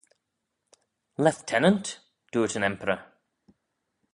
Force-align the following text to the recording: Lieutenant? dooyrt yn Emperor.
Lieutenant? 1.27 1.91
dooyrt 2.33 2.57
yn 2.61 2.67
Emperor. 2.71 3.01